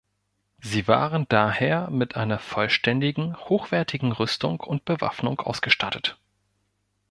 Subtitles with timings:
[0.59, 6.17] Sie waren daher mit einer vollständigen, hochwertigen Rüstung und Bewaffnung ausgestattet.